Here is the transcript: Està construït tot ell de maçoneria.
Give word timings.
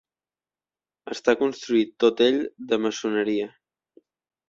Està 1.17 1.35
construït 1.43 1.93
tot 2.07 2.25
ell 2.31 2.43
de 2.73 2.83
maçoneria. 2.89 3.55